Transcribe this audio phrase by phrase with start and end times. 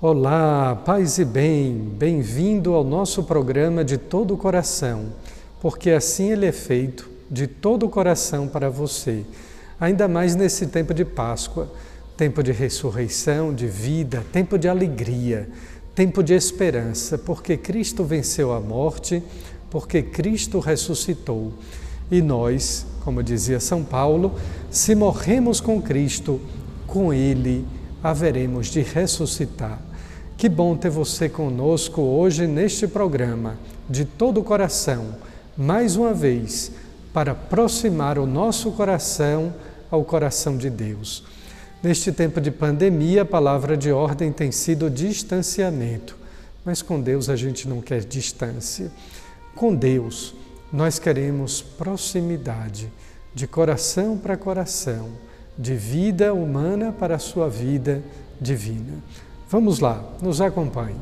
[0.00, 5.06] Olá, paz e bem, bem-vindo ao nosso programa de todo o coração,
[5.60, 9.24] porque assim ele é feito de todo o coração para você,
[9.80, 11.68] ainda mais nesse tempo de Páscoa,
[12.16, 15.48] tempo de ressurreição, de vida, tempo de alegria,
[15.96, 19.20] tempo de esperança, porque Cristo venceu a morte,
[19.68, 21.52] porque Cristo ressuscitou.
[22.08, 24.36] E nós, como dizia São Paulo,
[24.70, 26.40] se morremos com Cristo,
[26.86, 27.66] com Ele
[28.02, 29.78] haveremos de ressuscitar.
[30.36, 33.56] Que bom ter você conosco hoje neste programa,
[33.88, 35.16] de todo o coração,
[35.56, 36.70] mais uma vez,
[37.12, 39.52] para aproximar o nosso coração
[39.90, 41.24] ao coração de Deus.
[41.82, 46.16] Neste tempo de pandemia, a palavra de ordem tem sido distanciamento,
[46.64, 48.92] mas com Deus a gente não quer distância.
[49.56, 50.34] Com Deus,
[50.72, 52.92] nós queremos proximidade,
[53.34, 55.08] de coração para coração,
[55.58, 58.00] de vida humana para a sua vida
[58.40, 58.94] divina.
[59.50, 60.96] Vamos lá, nos acompanhe.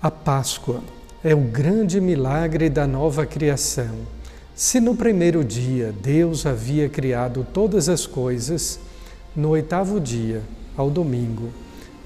[0.00, 0.80] A Páscoa
[1.24, 3.96] é o grande milagre da nova criação.
[4.54, 8.78] Se no primeiro dia Deus havia criado todas as coisas,
[9.34, 10.40] no oitavo dia,
[10.76, 11.48] ao domingo,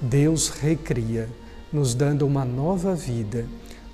[0.01, 1.29] Deus recria,
[1.71, 3.45] nos dando uma nova vida,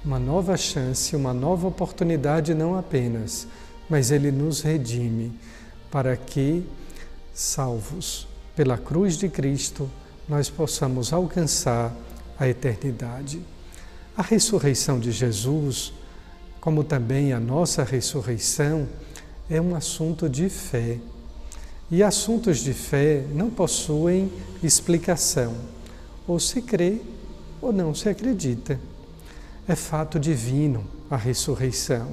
[0.05, 3.49] uma nova chance, uma nova oportunidade, não apenas,
[3.89, 5.33] mas Ele nos redime
[5.91, 6.65] para que,
[7.33, 9.89] salvos pela cruz de Cristo,
[10.25, 11.93] nós possamos alcançar
[12.39, 13.41] a eternidade.
[14.19, 15.93] A ressurreição de Jesus,
[16.59, 18.85] como também a nossa ressurreição,
[19.49, 20.97] é um assunto de fé.
[21.89, 24.29] E assuntos de fé não possuem
[24.61, 25.55] explicação.
[26.27, 26.97] Ou se crê
[27.61, 28.77] ou não se acredita.
[29.65, 32.09] É fato divino a ressurreição.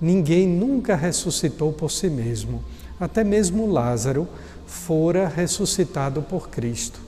[0.00, 2.64] Ninguém nunca ressuscitou por si mesmo.
[2.98, 4.26] Até mesmo Lázaro
[4.66, 7.00] fora ressuscitado por Cristo.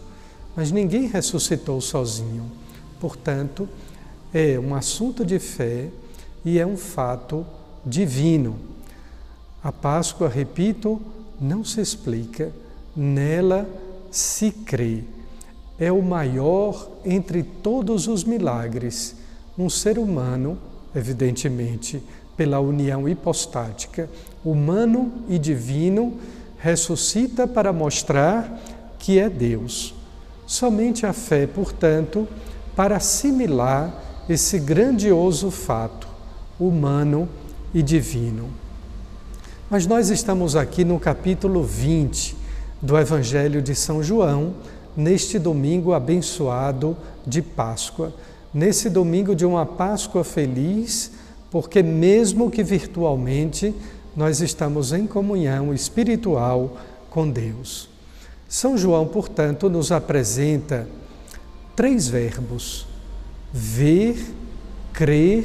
[0.55, 2.49] Mas ninguém ressuscitou sozinho.
[3.00, 3.69] Portanto,
[4.33, 5.89] é um assunto de fé
[6.44, 7.47] e é um fato
[7.84, 8.56] divino.
[9.62, 11.00] A Páscoa, repito,
[11.41, 12.53] não se explica,
[12.94, 13.69] nela
[14.11, 15.05] se crê.
[15.78, 19.17] É o maior entre todos os milagres.
[19.59, 20.59] Um ser humano,
[20.94, 22.03] evidentemente,
[22.37, 24.09] pela união hipostática,
[24.44, 26.19] humano e divino,
[26.59, 28.61] ressuscita para mostrar
[28.99, 29.94] que é Deus.
[30.47, 32.27] Somente a fé, portanto,
[32.75, 36.06] para assimilar esse grandioso fato
[36.61, 37.28] humano
[37.72, 38.50] e divino.
[39.71, 42.37] Mas nós estamos aqui no capítulo 20
[42.83, 44.55] do Evangelho de São João,
[44.97, 48.12] neste domingo abençoado de Páscoa,
[48.53, 51.12] nesse domingo de uma Páscoa feliz,
[51.50, 53.75] porque, mesmo que virtualmente,
[54.14, 56.76] nós estamos em comunhão espiritual
[57.08, 57.88] com Deus.
[58.49, 60.87] São João, portanto, nos apresenta
[61.76, 62.88] três verbos
[63.53, 64.17] ver,
[64.93, 65.45] crer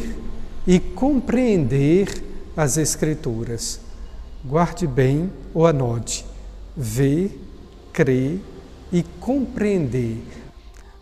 [0.67, 2.23] e compreender
[2.55, 3.79] as Escrituras.
[4.43, 6.25] Guarde bem ou anote:
[6.75, 7.39] ver,
[7.91, 8.39] crer
[8.91, 10.21] e compreender.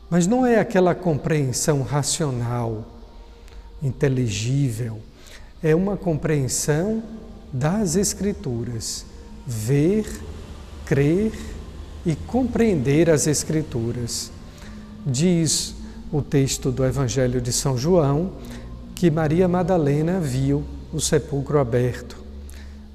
[0.09, 2.85] Mas não é aquela compreensão racional,
[3.81, 4.99] inteligível,
[5.63, 7.01] é uma compreensão
[7.51, 9.05] das Escrituras.
[9.45, 10.05] Ver,
[10.85, 11.31] crer
[12.05, 14.31] e compreender as Escrituras.
[15.05, 15.75] Diz
[16.11, 18.31] o texto do Evangelho de São João
[18.95, 20.63] que Maria Madalena viu
[20.93, 22.17] o sepulcro aberto.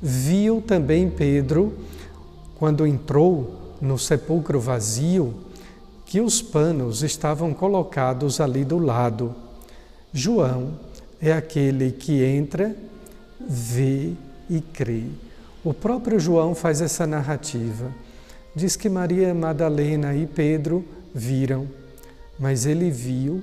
[0.00, 1.72] Viu também Pedro,
[2.58, 5.34] quando entrou no sepulcro vazio,
[6.04, 9.34] que os panos estavam colocados ali do lado.
[10.12, 10.78] João
[11.20, 12.76] é aquele que entra,
[13.40, 14.12] vê
[14.48, 15.04] e crê.
[15.64, 17.92] O próprio João faz essa narrativa.
[18.54, 21.66] Diz que Maria Madalena e Pedro viram,
[22.38, 23.42] mas ele viu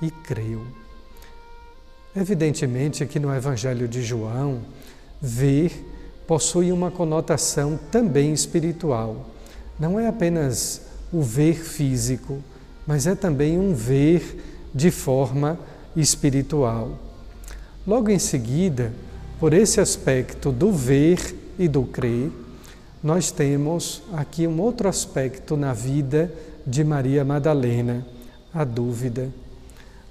[0.00, 0.62] e creu.
[2.14, 4.60] Evidentemente que no Evangelho de João,
[5.20, 5.72] ver
[6.26, 9.26] possui uma conotação também espiritual.
[9.78, 12.42] Não é apenas o ver físico,
[12.86, 15.58] mas é também um ver de forma
[15.94, 16.98] espiritual.
[17.86, 18.92] Logo em seguida,
[19.38, 22.30] por esse aspecto do ver e do crer,
[23.02, 26.32] nós temos aqui um outro aspecto na vida
[26.66, 28.04] de Maria Madalena,
[28.56, 29.28] a dúvida.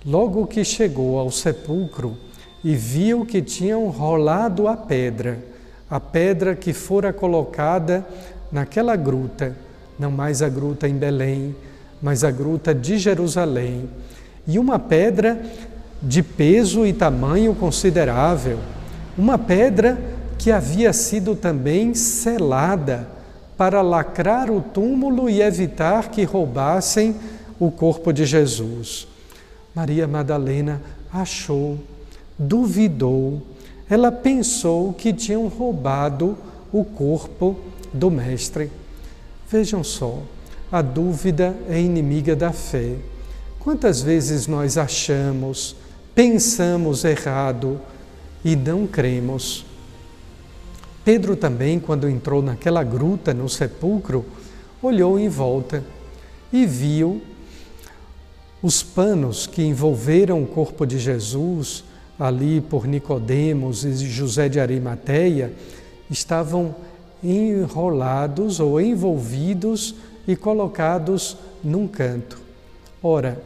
[0.06, 2.16] Logo que chegou ao sepulcro
[2.64, 5.40] e viu que tinham rolado a pedra,
[5.90, 8.06] a pedra que fora colocada
[8.52, 9.56] naquela gruta,
[9.98, 11.56] não mais a gruta em Belém,
[12.00, 13.90] mas a gruta de Jerusalém,
[14.48, 15.42] e uma pedra
[16.00, 18.60] de peso e tamanho considerável,
[19.18, 19.98] uma pedra
[20.38, 23.08] que havia sido também selada
[23.58, 27.16] para lacrar o túmulo e evitar que roubassem
[27.60, 29.08] o corpo de Jesus.
[29.74, 30.82] Maria Madalena
[31.12, 31.78] achou,
[32.38, 33.42] duvidou,
[33.90, 36.38] ela pensou que tinham roubado
[36.72, 37.60] o corpo
[37.94, 38.72] do Mestre.
[39.50, 40.22] Vejam só,
[40.72, 42.96] a dúvida é inimiga da fé.
[43.60, 45.76] Quantas vezes nós achamos,
[46.14, 47.80] pensamos errado
[48.44, 49.66] e não cremos?
[51.04, 54.26] Pedro também, quando entrou naquela gruta no sepulcro,
[54.82, 55.84] olhou em volta
[56.52, 57.22] e viu
[58.66, 61.84] os panos que envolveram o corpo de Jesus
[62.20, 65.54] ali por Nicodemos e José de Arimateia
[66.10, 66.74] estavam
[67.24, 69.94] enrolados ou envolvidos
[70.28, 72.42] e colocados num canto.
[73.04, 73.40] Ora,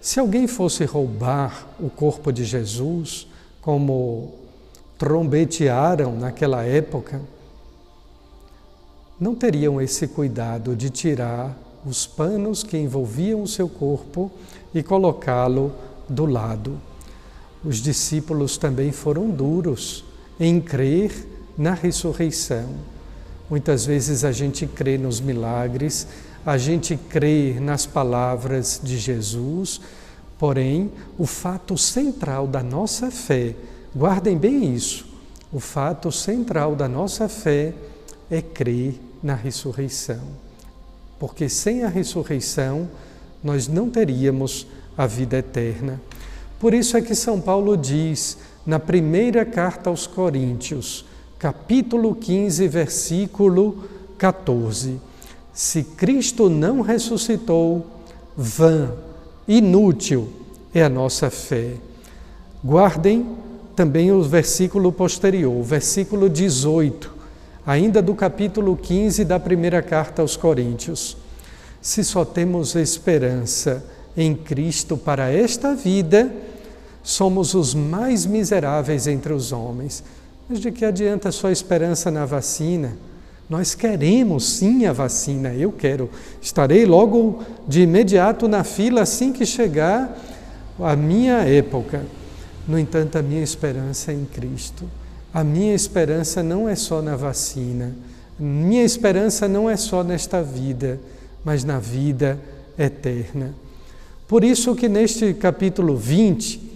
[0.00, 3.26] se alguém fosse roubar o corpo de Jesus,
[3.60, 4.34] como
[4.96, 7.20] trombetearam naquela época,
[9.18, 14.30] não teriam esse cuidado de tirar os panos que envolviam o seu corpo
[14.74, 15.72] e colocá-lo
[16.08, 16.78] do lado.
[17.64, 20.04] Os discípulos também foram duros
[20.38, 21.12] em crer
[21.56, 22.68] na ressurreição.
[23.48, 26.06] Muitas vezes a gente crê nos milagres,
[26.46, 29.80] a gente crê nas palavras de Jesus,
[30.38, 33.54] porém, o fato central da nossa fé,
[33.94, 35.06] guardem bem isso,
[35.52, 37.74] o fato central da nossa fé
[38.30, 40.49] é crer na ressurreição.
[41.20, 42.88] Porque sem a ressurreição,
[43.44, 46.00] nós não teríamos a vida eterna.
[46.58, 51.04] Por isso é que São Paulo diz na primeira carta aos Coríntios,
[51.38, 53.84] capítulo 15, versículo
[54.16, 54.98] 14.
[55.52, 57.86] Se Cristo não ressuscitou,
[58.34, 58.90] vã,
[59.46, 60.28] inútil
[60.72, 61.74] é a nossa fé.
[62.64, 63.26] Guardem
[63.76, 67.19] também o versículo posterior, versículo 18,
[67.66, 71.16] ainda do capítulo 15 da primeira carta aos Coríntios.
[71.80, 73.84] Se só temos esperança
[74.16, 76.30] em Cristo para esta vida,
[77.02, 80.02] somos os mais miseráveis entre os homens.
[80.48, 82.92] Mas de que adianta só esperança na vacina?
[83.48, 86.08] Nós queremos sim a vacina, eu quero.
[86.40, 90.16] Estarei logo de imediato na fila assim que chegar
[90.78, 92.04] a minha época.
[92.66, 94.84] No entanto, a minha esperança é em Cristo.
[95.32, 97.94] A minha esperança não é só na vacina.
[98.38, 100.98] Minha esperança não é só nesta vida,
[101.44, 102.38] mas na vida
[102.78, 103.54] eterna.
[104.26, 106.70] Por isso que neste capítulo 20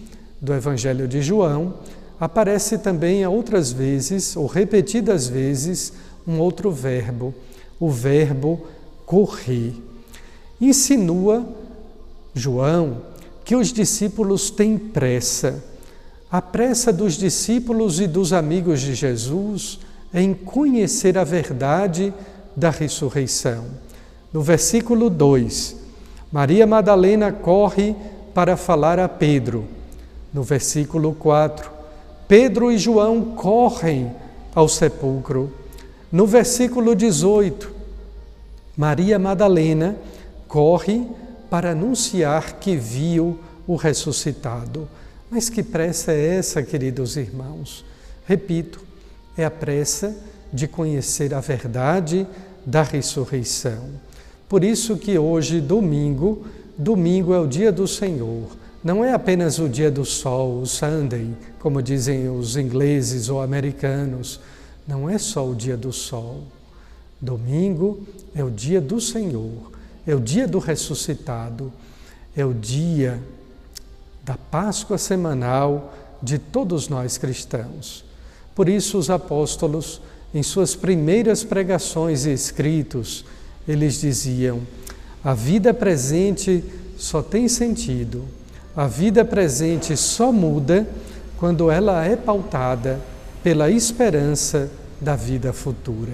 [0.45, 1.75] do Evangelho de João,
[2.21, 5.93] aparece também outras vezes, ou repetidas vezes,
[6.27, 7.35] um outro verbo,
[7.81, 8.67] o verbo
[9.07, 9.75] correr.
[10.61, 11.47] Insinua
[12.35, 13.03] João
[13.45, 15.63] que os discípulos têm pressa.
[16.35, 19.79] A pressa dos discípulos e dos amigos de Jesus
[20.13, 22.13] em conhecer a verdade
[22.57, 23.67] da ressurreição.
[24.33, 25.77] No versículo 2,
[26.33, 27.95] Maria Madalena corre
[28.35, 29.65] para falar a Pedro.
[30.33, 31.71] No versículo 4,
[32.27, 34.11] Pedro e João correm
[34.57, 35.53] ao sepulcro.
[36.11, 37.71] No versículo 18,
[38.77, 39.95] Maria Madalena
[40.49, 41.07] corre
[41.49, 43.39] para anunciar que viu
[43.69, 44.89] o ressuscitado.
[45.35, 47.85] Mas que pressa é essa, queridos irmãos?
[48.25, 48.81] Repito,
[49.37, 50.17] é a pressa
[50.53, 52.25] de conhecer a verdade
[52.65, 53.89] da ressurreição.
[54.49, 56.47] Por isso que hoje, domingo,
[56.79, 58.47] domingo é o dia do Senhor.
[58.85, 64.39] Não é apenas o dia do sol, o Sunday, como dizem os ingleses ou americanos.
[64.87, 66.45] Não é só o dia do sol.
[67.21, 69.73] Domingo é o dia do Senhor,
[70.07, 71.73] é o dia do ressuscitado,
[72.37, 73.21] é o dia
[74.25, 78.05] da Páscoa semanal de todos nós cristãos.
[78.55, 80.01] Por isso, os apóstolos,
[80.33, 83.25] em suas primeiras pregações e escritos,
[83.69, 84.63] eles diziam:
[85.23, 86.65] a vida presente
[86.97, 88.25] só tem sentido,
[88.75, 90.87] a vida presente só muda
[91.39, 93.01] quando ela é pautada
[93.43, 96.13] pela esperança da vida futura.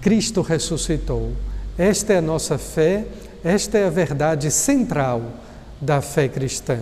[0.00, 1.32] Cristo ressuscitou.
[1.76, 3.04] Esta é a nossa fé,
[3.42, 5.22] esta é a verdade central
[5.80, 6.78] da fé cristã.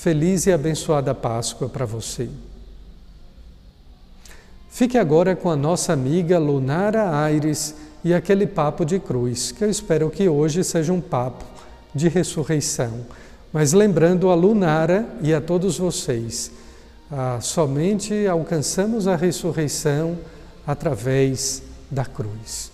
[0.00, 2.26] Feliz e abençoada Páscoa para você.
[4.70, 9.68] Fique agora com a nossa amiga Lunara Aires e aquele papo de cruz, que eu
[9.68, 11.44] espero que hoje seja um papo
[11.94, 13.04] de ressurreição.
[13.52, 16.50] Mas lembrando a Lunara e a todos vocês,
[17.12, 20.16] ah, somente alcançamos a ressurreição
[20.66, 22.72] através da cruz.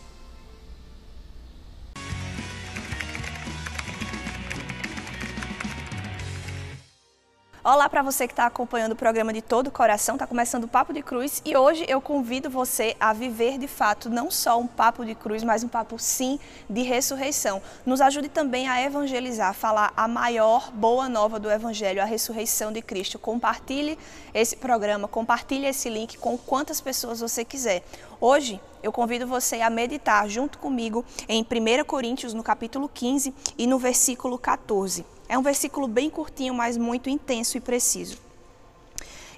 [7.69, 10.69] Olá para você que está acompanhando o programa de todo o coração, está começando o
[10.69, 14.69] Papo de Cruz e hoje eu convido você a viver de fato não só um
[14.69, 16.39] papo de cruz, mas um papo sim
[16.71, 17.61] de ressurreição.
[17.85, 22.81] Nos ajude também a evangelizar, falar a maior boa nova do Evangelho, a ressurreição de
[22.81, 23.19] Cristo.
[23.19, 23.99] Compartilhe
[24.33, 27.83] esse programa, compartilhe esse link com quantas pessoas você quiser.
[28.21, 33.67] Hoje eu convido você a meditar junto comigo em 1 Coríntios, no capítulo 15 e
[33.67, 35.16] no versículo 14.
[35.29, 38.19] É um versículo bem curtinho, mas muito intenso e preciso.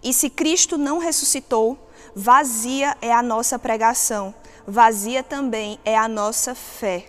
[0.02, 1.78] E se Cristo não ressuscitou,
[2.14, 4.34] vazia é a nossa pregação,
[4.66, 7.06] vazia também é a nossa fé.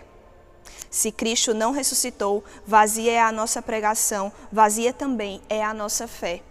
[0.90, 6.42] Se Cristo não ressuscitou, vazia é a nossa pregação, vazia também é a nossa fé.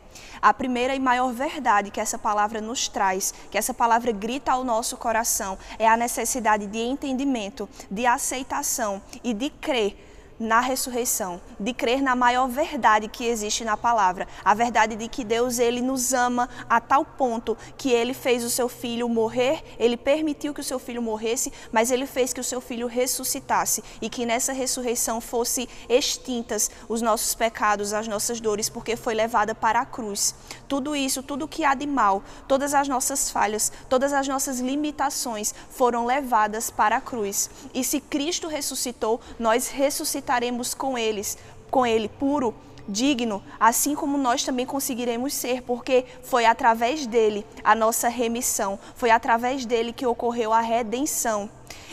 [0.42, 4.64] A primeira e maior verdade que essa palavra nos traz, que essa palavra grita ao
[4.64, 10.09] nosso coração, é a necessidade de entendimento, de aceitação e de crer
[10.40, 15.24] na ressurreição, de crer na maior verdade que existe na palavra, a verdade de que
[15.24, 19.98] Deus ele nos ama a tal ponto que ele fez o seu filho morrer, ele
[19.98, 24.10] permitiu que o seu filho morresse, mas ele fez que o seu filho ressuscitasse e
[24.10, 29.82] que nessa ressurreição fosse extintas os nossos pecados, as nossas dores, porque foi levada para
[29.82, 30.34] a cruz.
[30.68, 35.54] Tudo isso, tudo que há de mal, todas as nossas falhas, todas as nossas limitações
[35.70, 37.50] foram levadas para a cruz.
[37.74, 41.40] E se Cristo ressuscitou, nós ressuscitamos estaremos com eles,
[41.72, 42.54] com ele puro,
[42.88, 49.10] digno, assim como nós também conseguiremos ser, porque foi através dele a nossa remissão, foi
[49.10, 51.50] através dele que ocorreu a redenção.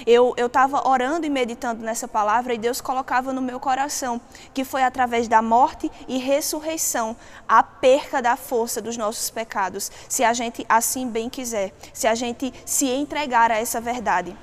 [0.06, 4.20] Eu estava orando e meditando nessa palavra e Deus colocava no meu coração
[4.52, 7.16] que foi através da morte e ressurreição
[7.48, 12.14] a perca da força dos nossos pecados, se a gente assim bem quiser, se a
[12.14, 14.36] gente se entregar a essa verdade.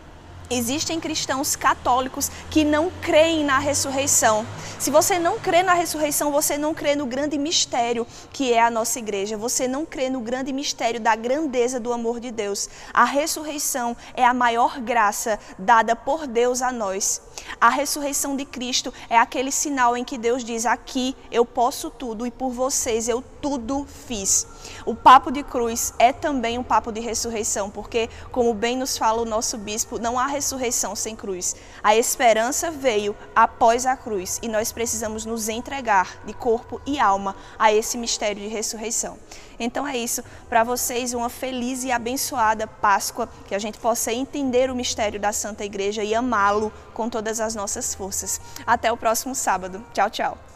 [0.50, 4.45] Existem cristãos católicos que não creem na ressurreição.
[4.77, 8.69] Se você não crê na ressurreição, você não crê no grande mistério que é a
[8.69, 9.38] nossa igreja.
[9.38, 12.69] Você não crê no grande mistério da grandeza do amor de Deus.
[12.93, 17.21] A ressurreição é a maior graça dada por Deus a nós.
[17.59, 22.27] A ressurreição de Cristo é aquele sinal em que Deus diz: Aqui eu posso tudo
[22.27, 24.47] e por vocês eu tudo fiz.
[24.86, 29.22] O papo de cruz é também um papo de ressurreição, porque, como bem nos fala
[29.22, 31.55] o nosso bispo, não há ressurreição sem cruz.
[31.84, 37.36] A esperança veio após a cruz e nós precisamos nos entregar de corpo e alma
[37.58, 39.17] a esse mistério de ressurreição.
[39.60, 44.70] Então é isso, para vocês uma feliz e abençoada Páscoa, que a gente possa entender
[44.70, 48.41] o mistério da Santa Igreja e amá-lo com todas as nossas forças.
[48.65, 49.84] Até o próximo sábado.
[49.93, 50.52] Tchau, tchau.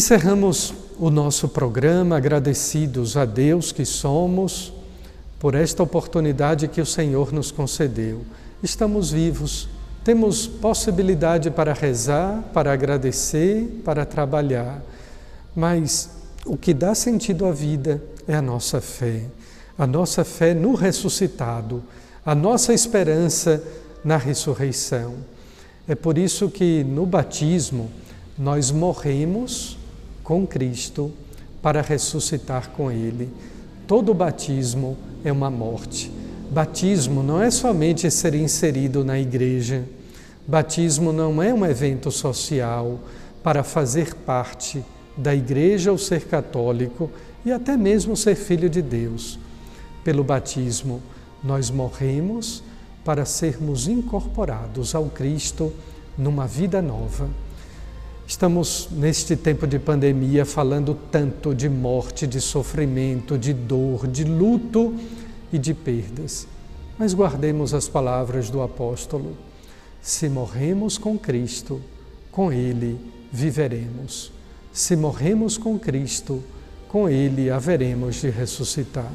[0.00, 4.72] Encerramos o nosso programa agradecidos a Deus que somos
[5.38, 8.22] por esta oportunidade que o Senhor nos concedeu.
[8.62, 9.68] Estamos vivos,
[10.02, 14.82] temos possibilidade para rezar, para agradecer, para trabalhar,
[15.54, 16.08] mas
[16.46, 19.24] o que dá sentido à vida é a nossa fé,
[19.76, 21.84] a nossa fé no ressuscitado,
[22.24, 23.62] a nossa esperança
[24.02, 25.16] na ressurreição.
[25.86, 27.90] É por isso que no batismo
[28.38, 29.78] nós morremos
[30.30, 31.10] com Cristo
[31.60, 33.28] para ressuscitar com Ele.
[33.84, 36.08] Todo batismo é uma morte.
[36.52, 39.82] Batismo não é somente ser inserido na igreja.
[40.46, 43.00] Batismo não é um evento social
[43.42, 44.84] para fazer parte
[45.16, 47.10] da igreja ou ser católico
[47.44, 49.36] e até mesmo ser filho de Deus.
[50.04, 51.02] Pelo batismo,
[51.42, 52.62] nós morremos
[53.04, 55.72] para sermos incorporados ao Cristo
[56.16, 57.28] numa vida nova.
[58.30, 64.94] Estamos neste tempo de pandemia falando tanto de morte, de sofrimento, de dor, de luto
[65.52, 66.46] e de perdas.
[66.96, 69.36] Mas guardemos as palavras do apóstolo:
[70.00, 71.80] se morremos com Cristo,
[72.30, 73.00] com Ele
[73.32, 74.30] viveremos.
[74.72, 76.40] Se morremos com Cristo,
[76.86, 79.10] com Ele haveremos de ressuscitar.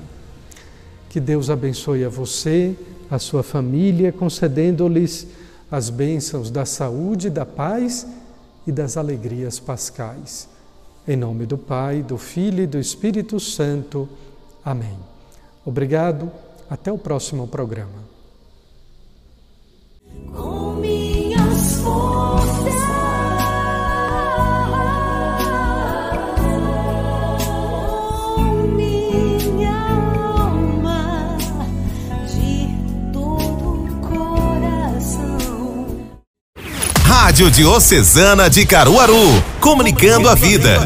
[1.09, 2.75] Que Deus abençoe a você,
[3.09, 5.25] a sua família, concedendo-lhes
[5.71, 8.24] as bênçãos da saúde, da paz e
[8.71, 10.47] das alegrias pascais.
[11.07, 14.09] Em nome do Pai, do Filho e do Espírito Santo.
[14.63, 14.97] Amém.
[15.63, 16.31] Obrigado.
[16.69, 18.14] Até o próximo programa.
[37.35, 40.79] Rádio Diocesana de Caruaru, comunicando a vida,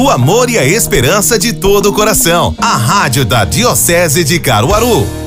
[0.00, 2.56] o amor e a esperança de todo o coração.
[2.58, 5.21] A rádio da Diocese de Caruaru.